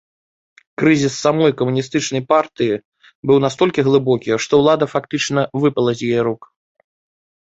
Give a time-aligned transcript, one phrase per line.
[0.81, 2.75] Крызіс самой камуністычнай партыі
[3.31, 6.41] быў настолькі глыбокі, што ўлада фактычна выпала з яе рук.